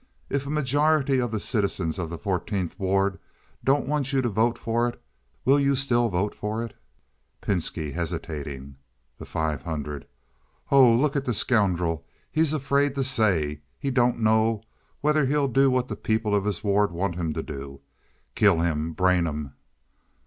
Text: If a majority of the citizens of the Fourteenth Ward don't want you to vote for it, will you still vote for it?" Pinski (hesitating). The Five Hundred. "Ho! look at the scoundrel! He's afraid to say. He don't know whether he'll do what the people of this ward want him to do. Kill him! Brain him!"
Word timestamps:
If 0.31 0.47
a 0.47 0.49
majority 0.49 1.19
of 1.21 1.29
the 1.29 1.39
citizens 1.39 1.99
of 1.99 2.09
the 2.09 2.17
Fourteenth 2.17 2.79
Ward 2.79 3.19
don't 3.63 3.87
want 3.87 4.11
you 4.11 4.19
to 4.23 4.29
vote 4.29 4.57
for 4.57 4.87
it, 4.87 4.99
will 5.45 5.59
you 5.59 5.75
still 5.75 6.09
vote 6.09 6.33
for 6.33 6.63
it?" 6.65 6.75
Pinski 7.39 7.91
(hesitating). 7.91 8.77
The 9.19 9.27
Five 9.27 9.61
Hundred. 9.61 10.07
"Ho! 10.65 10.91
look 10.91 11.15
at 11.15 11.25
the 11.25 11.35
scoundrel! 11.35 12.03
He's 12.31 12.51
afraid 12.51 12.95
to 12.95 13.03
say. 13.03 13.61
He 13.77 13.91
don't 13.91 14.19
know 14.21 14.63
whether 15.01 15.27
he'll 15.27 15.47
do 15.47 15.69
what 15.69 15.87
the 15.87 15.95
people 15.95 16.33
of 16.33 16.45
this 16.45 16.63
ward 16.63 16.91
want 16.91 17.13
him 17.13 17.31
to 17.33 17.43
do. 17.43 17.81
Kill 18.33 18.57
him! 18.61 18.93
Brain 18.93 19.27
him!" 19.27 19.53